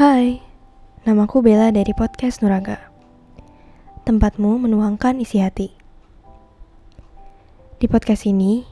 Hai, 0.00 0.40
namaku 1.04 1.44
Bella 1.44 1.68
dari 1.68 1.92
podcast 1.92 2.40
Nuraga. 2.40 2.80
Tempatmu 4.08 4.56
menuangkan 4.56 5.20
isi 5.20 5.44
hati. 5.44 5.68
Di 7.76 7.84
podcast 7.84 8.24
ini, 8.24 8.64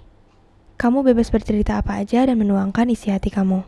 kamu 0.81 1.05
bebas 1.05 1.29
bercerita 1.29 1.77
apa 1.77 2.01
aja 2.01 2.25
dan 2.25 2.41
menuangkan 2.41 2.89
isi 2.89 3.13
hati 3.13 3.29
kamu. 3.29 3.61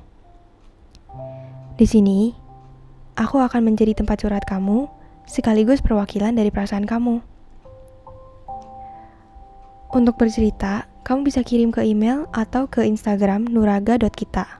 Di 1.76 1.84
sini, 1.84 2.32
aku 3.20 3.36
akan 3.36 3.68
menjadi 3.68 3.92
tempat 3.92 4.24
curhat 4.24 4.48
kamu 4.48 4.88
sekaligus 5.28 5.84
perwakilan 5.84 6.32
dari 6.32 6.48
perasaan 6.48 6.88
kamu. 6.88 7.20
Untuk 9.92 10.16
bercerita, 10.16 10.88
kamu 11.04 11.28
bisa 11.28 11.44
kirim 11.44 11.76
ke 11.76 11.84
email 11.84 12.24
atau 12.32 12.72
ke 12.72 12.88
Instagram 12.88 13.52
nuraga.kita. 13.52 14.59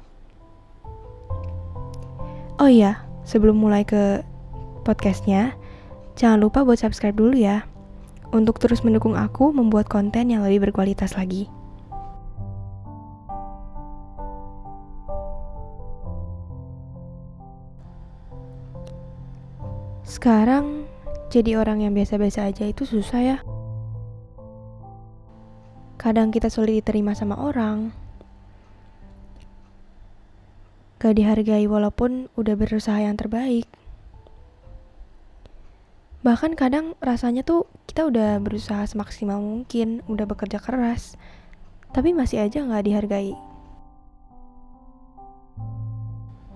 Oh 2.61 2.69
iya, 2.69 3.09
sebelum 3.25 3.57
mulai 3.57 3.89
ke 3.89 4.21
podcastnya, 4.84 5.57
jangan 6.12 6.45
lupa 6.45 6.61
buat 6.61 6.77
subscribe 6.77 7.17
dulu 7.17 7.33
ya, 7.33 7.65
untuk 8.37 8.61
terus 8.61 8.84
mendukung 8.84 9.17
aku 9.17 9.48
membuat 9.48 9.89
konten 9.89 10.29
yang 10.29 10.45
lebih 10.45 10.69
berkualitas 10.69 11.17
lagi. 11.17 11.48
Sekarang, 20.05 20.84
jadi 21.33 21.56
orang 21.56 21.81
yang 21.81 21.97
biasa-biasa 21.97 22.45
aja 22.45 22.69
itu 22.69 22.84
susah 22.84 23.20
ya. 23.25 23.39
Kadang 25.97 26.29
kita 26.29 26.53
sulit 26.53 26.84
diterima 26.84 27.17
sama 27.17 27.41
orang. 27.41 28.09
Gak 31.01 31.17
dihargai 31.17 31.65
walaupun 31.65 32.29
udah 32.37 32.55
berusaha 32.61 33.01
yang 33.01 33.17
terbaik. 33.17 33.65
Bahkan 36.20 36.53
kadang 36.53 36.92
rasanya 37.01 37.41
tuh 37.41 37.65
kita 37.89 38.05
udah 38.05 38.37
berusaha 38.45 38.84
semaksimal 38.84 39.41
mungkin, 39.41 40.05
udah 40.05 40.29
bekerja 40.29 40.61
keras, 40.61 41.17
tapi 41.97 42.12
masih 42.12 42.45
aja 42.45 42.61
gak 42.61 42.84
dihargai. 42.84 43.33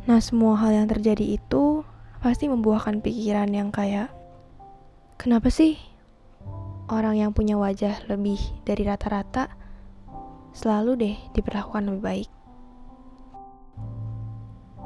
Nah 0.05 0.21
semua 0.21 0.61
hal 0.61 0.77
yang 0.77 0.89
terjadi 0.93 1.41
itu 1.41 1.81
pasti 2.21 2.45
membuahkan 2.45 3.01
pikiran 3.01 3.49
yang 3.49 3.73
kayak, 3.73 4.13
kenapa 5.17 5.49
sih 5.49 5.81
orang 6.93 7.17
yang 7.17 7.33
punya 7.33 7.57
wajah 7.57 8.05
lebih 8.13 8.37
dari 8.69 8.85
rata-rata 8.85 9.49
selalu 10.53 10.93
deh 11.01 11.17
diperlakukan 11.33 11.89
lebih 11.89 12.05
baik. 12.05 12.44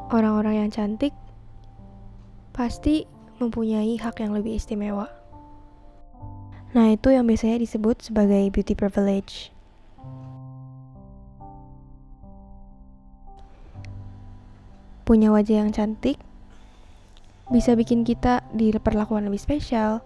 Orang-orang 0.08 0.64
yang 0.64 0.70
cantik 0.72 1.12
pasti 2.56 3.04
mempunyai 3.36 4.00
hak 4.00 4.24
yang 4.24 4.32
lebih 4.32 4.56
istimewa. 4.56 5.04
Nah, 6.72 6.88
itu 6.96 7.12
yang 7.12 7.28
biasanya 7.28 7.60
disebut 7.60 8.00
sebagai 8.00 8.48
beauty 8.48 8.72
privilege. 8.72 9.52
Punya 15.04 15.28
wajah 15.28 15.64
yang 15.64 15.76
cantik 15.76 16.16
bisa 17.48 17.76
bikin 17.76 18.04
kita 18.04 18.44
diperlakukan 18.52 19.28
lebih 19.28 19.40
spesial, 19.40 20.00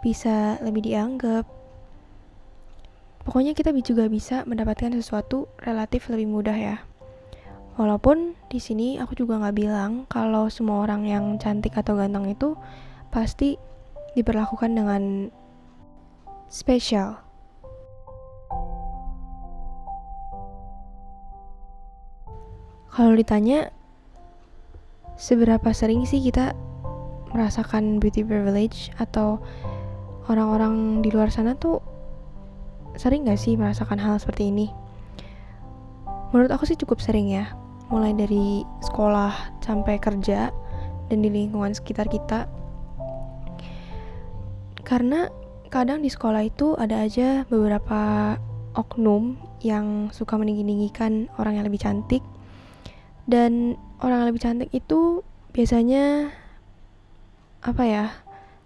bisa 0.00 0.60
lebih 0.60 0.84
dianggap. 0.84 1.44
Pokoknya 3.24 3.52
kita 3.52 3.72
juga 3.84 4.08
bisa 4.08 4.48
mendapatkan 4.48 4.92
sesuatu 4.96 5.48
relatif 5.60 6.08
lebih 6.12 6.28
mudah 6.28 6.56
ya. 6.56 6.76
Walaupun 7.74 8.38
di 8.46 8.62
sini 8.62 9.02
aku 9.02 9.18
juga 9.18 9.42
nggak 9.42 9.56
bilang 9.58 10.06
kalau 10.06 10.46
semua 10.46 10.86
orang 10.86 11.10
yang 11.10 11.24
cantik 11.42 11.74
atau 11.74 11.98
ganteng 11.98 12.30
itu 12.30 12.54
pasti 13.10 13.58
diperlakukan 14.14 14.70
dengan 14.70 15.34
spesial. 16.46 17.18
Kalau 22.94 23.10
ditanya 23.18 23.74
seberapa 25.18 25.74
sering 25.74 26.06
sih 26.06 26.22
kita 26.22 26.54
merasakan 27.34 27.98
beauty 27.98 28.22
privilege 28.22 28.94
atau 29.02 29.42
orang-orang 30.30 31.02
di 31.02 31.10
luar 31.10 31.34
sana 31.34 31.58
tuh 31.58 31.82
sering 32.94 33.26
gak 33.26 33.42
sih 33.42 33.58
merasakan 33.58 33.98
hal 33.98 34.22
seperti 34.22 34.54
ini? 34.54 34.70
Menurut 36.30 36.54
aku 36.54 36.70
sih 36.70 36.78
cukup 36.78 37.02
sering 37.02 37.34
ya, 37.34 37.50
mulai 37.92 38.16
dari 38.16 38.64
sekolah 38.80 39.60
sampai 39.60 40.00
kerja 40.00 40.48
dan 41.08 41.18
di 41.20 41.28
lingkungan 41.28 41.76
sekitar 41.76 42.08
kita. 42.08 42.48
Karena 44.84 45.28
kadang 45.72 46.04
di 46.04 46.12
sekolah 46.12 46.44
itu 46.44 46.76
ada 46.76 47.02
aja 47.02 47.48
beberapa 47.48 48.34
oknum 48.76 49.36
yang 49.64 50.12
suka 50.12 50.36
meninggi-ninggikan 50.36 51.32
orang 51.40 51.56
yang 51.56 51.66
lebih 51.66 51.80
cantik 51.80 52.20
dan 53.24 53.80
orang 54.04 54.24
yang 54.24 54.28
lebih 54.28 54.44
cantik 54.44 54.70
itu 54.76 55.24
biasanya 55.56 56.28
apa 57.64 57.82
ya 57.88 58.04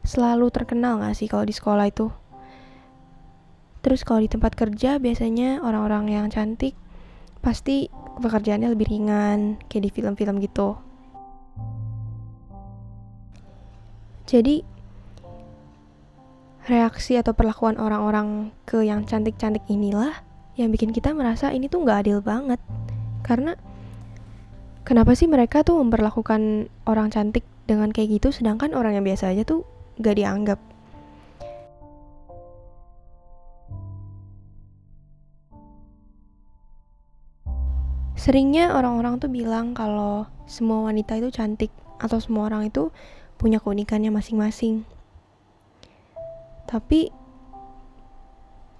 selalu 0.03 0.50
terkenal 0.50 0.99
gak 0.99 1.15
sih 1.15 1.31
kalau 1.31 1.47
di 1.47 1.55
sekolah 1.55 1.87
itu? 1.87 2.11
Terus 3.79 4.03
kalau 4.03 4.19
di 4.19 4.29
tempat 4.29 4.59
kerja 4.59 4.99
biasanya 4.99 5.62
orang-orang 5.62 6.11
yang 6.11 6.27
cantik 6.35 6.75
pasti 7.39 7.87
pekerjaannya 8.23 8.71
lebih 8.75 8.87
ringan 8.91 9.59
kayak 9.71 9.89
di 9.89 9.91
film-film 9.91 10.43
gitu. 10.43 10.77
Jadi 14.29 14.61
reaksi 16.69 17.17
atau 17.17 17.33
perlakuan 17.33 17.81
orang-orang 17.81 18.53
ke 18.69 18.84
yang 18.84 19.09
cantik-cantik 19.09 19.65
inilah 19.73 20.12
yang 20.61 20.69
bikin 20.69 20.93
kita 20.93 21.17
merasa 21.17 21.49
ini 21.49 21.71
tuh 21.73 21.81
nggak 21.81 21.99
adil 22.05 22.19
banget. 22.21 22.61
Karena 23.25 23.56
kenapa 24.85 25.17
sih 25.17 25.25
mereka 25.25 25.65
tuh 25.65 25.81
memperlakukan 25.81 26.69
orang 26.85 27.09
cantik 27.09 27.47
dengan 27.65 27.89
kayak 27.89 28.21
gitu 28.21 28.29
sedangkan 28.33 28.77
orang 28.77 29.00
yang 29.00 29.05
biasa 29.05 29.33
aja 29.33 29.49
tuh 29.49 29.65
gak 30.00 30.17
dianggap. 30.17 30.61
Seringnya 38.28 38.77
orang-orang 38.77 39.16
tuh 39.16 39.33
bilang 39.33 39.72
kalau 39.72 40.28
semua 40.44 40.84
wanita 40.84 41.16
itu 41.16 41.33
cantik 41.33 41.72
atau 41.97 42.21
semua 42.21 42.53
orang 42.53 42.69
itu 42.69 42.93
punya 43.41 43.56
keunikannya 43.56 44.12
masing-masing. 44.12 44.84
Tapi 46.69 47.09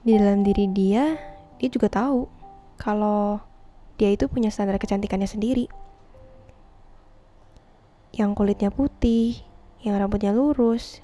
di 0.05 0.13
dalam 0.21 0.45
diri 0.45 0.69
dia, 0.69 1.17
dia 1.57 1.69
juga 1.73 1.89
tahu 1.89 2.29
kalau 2.77 3.41
dia 3.97 4.13
itu 4.13 4.29
punya 4.29 4.53
standar 4.53 4.77
kecantikannya 4.77 5.25
sendiri. 5.25 5.65
Yang 8.13 8.37
kulitnya 8.37 8.69
putih, 8.69 9.41
yang 9.81 9.97
rambutnya 9.97 10.37
lurus, 10.37 11.01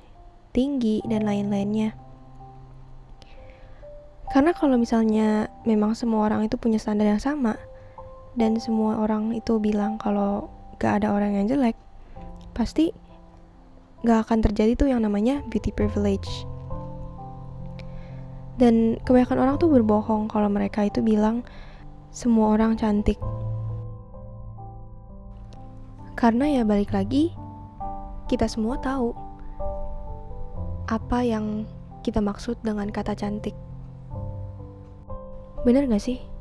tinggi, 0.52 1.00
dan 1.08 1.24
lain-lainnya. 1.24 1.96
Karena 4.28 4.52
kalau 4.52 4.76
misalnya 4.76 5.48
memang 5.64 5.96
semua 5.96 6.28
orang 6.28 6.44
itu 6.44 6.60
punya 6.60 6.76
standar 6.76 7.08
yang 7.08 7.24
sama, 7.24 7.56
dan 8.34 8.58
semua 8.58 8.98
orang 8.98 9.30
itu 9.34 9.62
bilang 9.62 9.94
kalau 9.98 10.50
gak 10.82 11.02
ada 11.02 11.14
orang 11.14 11.38
yang 11.38 11.46
jelek, 11.46 11.78
pasti 12.50 12.90
gak 14.02 14.26
akan 14.26 14.42
terjadi 14.42 14.74
tuh 14.74 14.88
yang 14.90 15.06
namanya 15.06 15.40
beauty 15.50 15.70
privilege. 15.70 16.28
Dan 18.54 18.98
kebanyakan 19.02 19.38
orang 19.38 19.56
tuh 19.58 19.70
berbohong 19.70 20.30
kalau 20.30 20.46
mereka 20.46 20.86
itu 20.86 21.02
bilang 21.02 21.42
semua 22.14 22.54
orang 22.54 22.78
cantik. 22.78 23.18
Karena 26.14 26.46
ya 26.46 26.62
balik 26.62 26.94
lagi, 26.94 27.34
kita 28.30 28.46
semua 28.46 28.78
tahu 28.78 29.10
apa 30.86 31.26
yang 31.26 31.66
kita 32.06 32.22
maksud 32.22 32.60
dengan 32.62 32.90
kata 32.90 33.18
cantik. 33.18 33.56
Bener 35.64 35.88
gak 35.88 36.02
sih? 36.02 36.33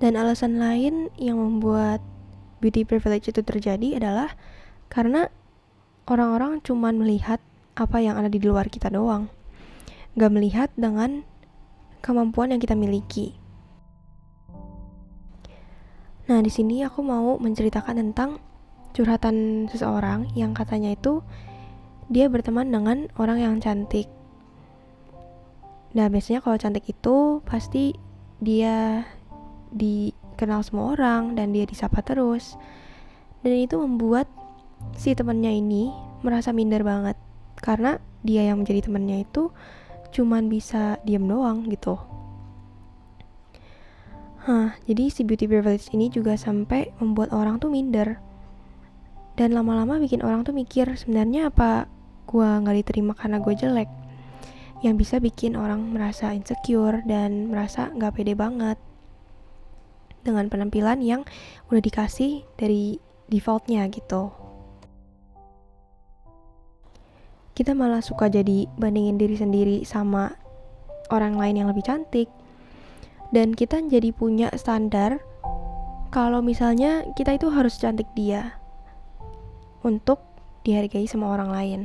Dan 0.00 0.16
alasan 0.16 0.56
lain 0.56 1.12
yang 1.20 1.36
membuat 1.36 2.00
beauty 2.64 2.88
privilege 2.88 3.28
itu 3.28 3.44
terjadi 3.44 4.00
adalah 4.00 4.32
karena 4.88 5.28
orang-orang 6.08 6.64
cuman 6.64 6.96
melihat 6.96 7.38
apa 7.76 8.00
yang 8.00 8.16
ada 8.16 8.32
di 8.32 8.40
luar 8.40 8.72
kita 8.72 8.88
doang. 8.88 9.28
Gak 10.16 10.32
melihat 10.32 10.72
dengan 10.74 11.22
kemampuan 12.00 12.50
yang 12.50 12.60
kita 12.60 12.72
miliki. 12.72 13.36
Nah, 16.32 16.40
di 16.40 16.48
sini 16.48 16.80
aku 16.80 17.04
mau 17.04 17.36
menceritakan 17.36 18.00
tentang 18.00 18.40
curhatan 18.96 19.66
seseorang 19.70 20.32
yang 20.34 20.56
katanya 20.56 20.96
itu 20.96 21.22
dia 22.10 22.26
berteman 22.26 22.72
dengan 22.72 23.06
orang 23.20 23.38
yang 23.38 23.54
cantik. 23.62 24.10
Nah, 25.94 26.06
biasanya 26.06 26.42
kalau 26.42 26.58
cantik 26.58 26.86
itu 26.86 27.42
pasti 27.42 27.94
dia 28.38 29.06
di 29.70 30.12
kenal 30.34 30.62
semua 30.66 30.94
orang 30.94 31.38
dan 31.38 31.54
dia 31.54 31.64
disapa 31.64 32.02
terus. 32.02 32.58
Dan 33.40 33.56
itu 33.56 33.80
membuat 33.80 34.28
si 34.96 35.12
temennya 35.16 35.52
ini 35.52 35.92
merasa 36.20 36.52
minder 36.52 36.84
banget 36.84 37.16
karena 37.60 38.00
dia 38.20 38.44
yang 38.44 38.60
menjadi 38.60 38.88
temennya 38.88 39.24
itu 39.24 39.52
cuman 40.10 40.50
bisa 40.50 40.98
diem 41.06 41.24
doang 41.24 41.64
gitu. 41.68 41.96
Hah, 44.40 44.72
jadi 44.88 45.12
si 45.12 45.20
beauty 45.22 45.44
privilege 45.44 45.92
ini 45.92 46.08
juga 46.08 46.34
sampai 46.34 46.90
membuat 46.96 47.30
orang 47.36 47.60
tuh 47.60 47.68
minder. 47.68 48.16
Dan 49.36 49.52
lama-lama 49.52 50.00
bikin 50.00 50.24
orang 50.24 50.44
tuh 50.44 50.56
mikir 50.56 50.88
sebenarnya 50.96 51.52
apa 51.52 51.88
gua 52.24 52.60
nggak 52.60 52.76
diterima 52.84 53.12
karena 53.12 53.36
gue 53.40 53.52
jelek. 53.52 53.90
Yang 54.80 54.94
bisa 54.96 55.16
bikin 55.20 55.60
orang 55.60 55.92
merasa 55.92 56.32
insecure 56.32 57.04
dan 57.04 57.52
merasa 57.52 57.92
nggak 57.92 58.16
pede 58.16 58.32
banget 58.32 58.80
dengan 60.26 60.48
penampilan 60.52 61.00
yang 61.00 61.22
udah 61.72 61.82
dikasih 61.82 62.44
dari 62.58 63.00
defaultnya 63.30 63.86
gitu. 63.88 64.32
Kita 67.56 67.76
malah 67.76 68.00
suka 68.00 68.32
jadi 68.32 68.64
bandingin 68.80 69.20
diri 69.20 69.36
sendiri 69.36 69.76
sama 69.84 70.32
orang 71.12 71.36
lain 71.36 71.60
yang 71.60 71.68
lebih 71.68 71.84
cantik, 71.84 72.30
dan 73.34 73.52
kita 73.52 73.84
jadi 73.84 74.14
punya 74.16 74.48
standar 74.56 75.20
kalau 76.10 76.40
misalnya 76.40 77.04
kita 77.14 77.36
itu 77.36 77.52
harus 77.52 77.76
cantik 77.78 78.08
dia 78.16 78.58
untuk 79.84 80.18
dihargai 80.64 81.04
sama 81.06 81.30
orang 81.36 81.50
lain. 81.50 81.80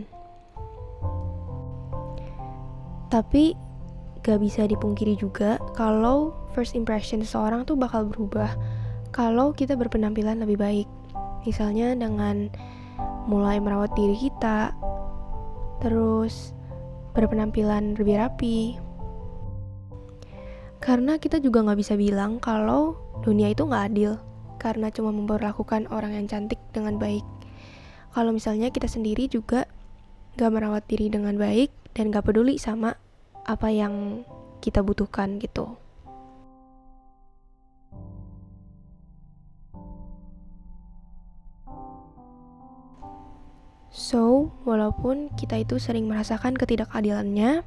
Tapi 3.12 3.65
gak 4.26 4.42
bisa 4.42 4.66
dipungkiri 4.66 5.14
juga 5.14 5.62
kalau 5.78 6.34
first 6.58 6.74
impression 6.74 7.22
seseorang 7.22 7.62
tuh 7.62 7.78
bakal 7.78 8.10
berubah 8.10 8.58
kalau 9.14 9.54
kita 9.54 9.78
berpenampilan 9.78 10.42
lebih 10.42 10.58
baik. 10.58 10.90
Misalnya 11.46 11.94
dengan 11.94 12.50
mulai 13.30 13.62
merawat 13.62 13.94
diri 13.94 14.18
kita, 14.18 14.74
terus 15.78 16.58
berpenampilan 17.14 17.94
lebih 18.02 18.18
rapi, 18.18 18.58
karena 20.82 21.22
kita 21.22 21.38
juga 21.38 21.62
nggak 21.62 21.80
bisa 21.80 21.94
bilang 21.94 22.42
kalau 22.42 22.98
dunia 23.22 23.54
itu 23.54 23.62
nggak 23.62 23.94
adil, 23.94 24.18
karena 24.58 24.90
cuma 24.90 25.14
memperlakukan 25.14 25.86
orang 25.94 26.18
yang 26.18 26.26
cantik 26.26 26.58
dengan 26.74 26.98
baik. 26.98 27.24
Kalau 28.10 28.34
misalnya 28.34 28.74
kita 28.74 28.90
sendiri 28.90 29.30
juga 29.30 29.70
nggak 30.36 30.50
merawat 30.50 30.84
diri 30.90 31.14
dengan 31.14 31.38
baik 31.38 31.70
dan 31.94 32.10
nggak 32.10 32.26
peduli 32.26 32.58
sama 32.58 32.98
apa 33.46 33.70
yang 33.70 34.26
kita 34.60 34.82
butuhkan 34.82 35.38
gitu. 35.38 35.78
So, 43.96 44.52
walaupun 44.68 45.32
kita 45.40 45.64
itu 45.64 45.80
sering 45.80 46.12
merasakan 46.12 46.60
ketidakadilannya, 46.60 47.64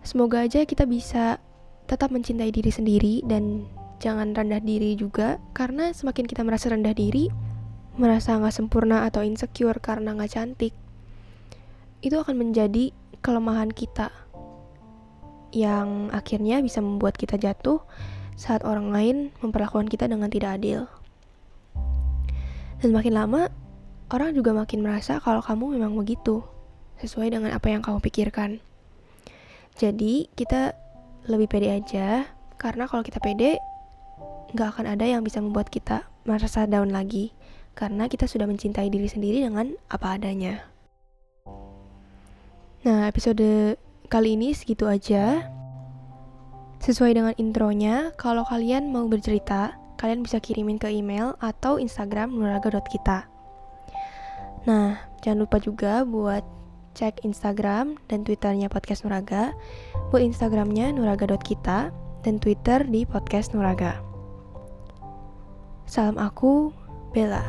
Semoga 0.00 0.42
aja 0.42 0.66
kita 0.66 0.90
bisa 0.90 1.38
tetap 1.84 2.08
mencintai 2.10 2.50
diri 2.50 2.72
sendiri 2.74 3.14
dan 3.22 3.70
jangan 4.02 4.34
rendah 4.34 4.58
diri 4.58 4.98
juga 4.98 5.38
karena 5.54 5.94
semakin 5.94 6.26
kita 6.26 6.42
merasa 6.42 6.72
rendah 6.72 6.90
diri, 6.90 7.30
merasa 7.94 8.34
nggak 8.34 8.50
sempurna 8.50 9.06
atau 9.06 9.22
insecure 9.22 9.78
karena 9.78 10.16
nggak 10.18 10.34
cantik, 10.34 10.74
itu 12.02 12.16
akan 12.18 12.42
menjadi 12.42 12.96
kelemahan 13.20 13.68
kita 13.72 14.08
yang 15.50 16.08
akhirnya 16.14 16.62
bisa 16.62 16.78
membuat 16.80 17.18
kita 17.18 17.36
jatuh 17.36 17.82
saat 18.38 18.64
orang 18.64 18.88
lain 18.88 19.16
memperlakukan 19.44 19.90
kita 19.90 20.08
dengan 20.08 20.32
tidak 20.32 20.56
adil. 20.56 20.88
Dan 22.80 22.96
makin 22.96 23.12
lama, 23.12 23.52
orang 24.08 24.32
juga 24.32 24.56
makin 24.56 24.80
merasa 24.80 25.20
kalau 25.20 25.44
kamu 25.44 25.76
memang 25.76 25.92
begitu, 25.92 26.40
sesuai 27.04 27.36
dengan 27.36 27.52
apa 27.52 27.68
yang 27.68 27.84
kamu 27.84 28.00
pikirkan. 28.00 28.64
Jadi 29.76 30.32
kita 30.32 30.72
lebih 31.28 31.52
pede 31.52 31.68
aja 31.76 32.24
karena 32.56 32.88
kalau 32.88 33.04
kita 33.04 33.20
pede 33.20 33.60
nggak 34.56 34.68
akan 34.76 34.96
ada 34.96 35.04
yang 35.04 35.20
bisa 35.20 35.44
membuat 35.44 35.68
kita 35.68 36.08
merasa 36.24 36.64
down 36.64 36.90
lagi 36.90 37.36
karena 37.76 38.08
kita 38.08 38.24
sudah 38.24 38.48
mencintai 38.48 38.88
diri 38.88 39.08
sendiri 39.08 39.44
dengan 39.44 39.76
apa 39.92 40.16
adanya. 40.16 40.69
Nah, 42.80 43.04
episode 43.12 43.76
kali 44.08 44.40
ini 44.40 44.56
segitu 44.56 44.88
aja. 44.88 45.44
Sesuai 46.80 47.12
dengan 47.12 47.36
intronya, 47.36 48.16
kalau 48.16 48.40
kalian 48.48 48.88
mau 48.88 49.04
bercerita, 49.04 49.76
kalian 50.00 50.24
bisa 50.24 50.40
kirimin 50.40 50.80
ke 50.80 50.88
email 50.88 51.36
atau 51.44 51.76
Instagram 51.76 52.32
nuraga.kita. 52.32 53.28
Nah, 54.64 54.96
jangan 55.20 55.44
lupa 55.44 55.60
juga 55.60 56.08
buat 56.08 56.40
cek 56.96 57.20
Instagram 57.28 58.00
dan 58.08 58.24
Twitternya 58.24 58.72
Podcast 58.72 59.04
Nuraga, 59.04 59.52
buat 60.08 60.24
Instagramnya 60.24 60.96
nuraga.kita, 60.96 61.92
dan 62.24 62.34
Twitter 62.40 62.80
di 62.88 63.04
Podcast 63.04 63.52
Nuraga. 63.52 64.00
Salam 65.84 66.16
aku, 66.16 66.72
Bella. 67.12 67.44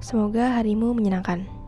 Semoga 0.00 0.56
harimu 0.56 0.96
menyenangkan. 0.96 1.65